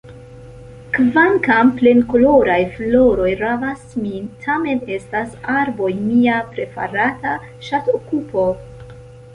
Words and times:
Kvankam 0.93 1.69
plenkoloraj 1.81 2.57
floroj 2.77 3.27
ravas 3.43 3.85
min, 4.07 4.25
tamen 4.47 4.83
estas 4.97 5.37
arboj 5.59 5.93
mia 6.09 6.41
preferata 6.57 7.37
ŝatokupo. 7.71 8.51